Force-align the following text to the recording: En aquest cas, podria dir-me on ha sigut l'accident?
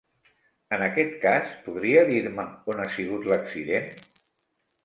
En 0.77 0.85
aquest 0.85 1.11
cas, 1.25 1.51
podria 1.67 2.05
dir-me 2.09 2.47
on 2.75 2.83
ha 2.87 2.91
sigut 2.97 3.31
l'accident? 3.33 3.93